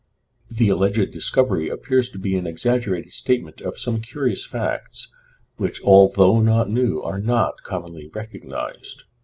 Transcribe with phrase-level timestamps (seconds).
[0.49, 5.09] The alleged discovery appears to be an exaggerated statement of some curious facts,
[5.57, 9.03] which, although not new, are not commonly recognized.